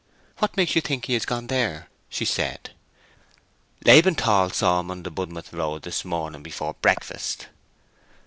"What 0.39 0.57
makes 0.57 0.73
you 0.73 0.81
think 0.81 1.05
he 1.05 1.13
has 1.13 1.27
gone 1.27 1.45
there?" 1.45 1.87
she 2.09 2.25
said. 2.25 2.71
"Laban 3.85 4.15
Tall 4.15 4.49
saw 4.49 4.79
him 4.79 4.89
on 4.89 5.03
the 5.03 5.11
Budmouth 5.11 5.53
road 5.53 5.83
this 5.83 6.03
morning 6.03 6.41
before 6.41 6.73
breakfast." 6.81 7.49